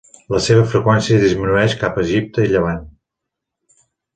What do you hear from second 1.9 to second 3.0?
a Egipte i Llevant.